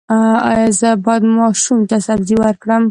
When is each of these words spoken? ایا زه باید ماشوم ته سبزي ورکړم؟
ایا 0.49 0.69
زه 0.79 0.89
باید 1.05 1.23
ماشوم 1.37 1.79
ته 1.89 1.97
سبزي 2.07 2.35
ورکړم؟ 2.39 2.79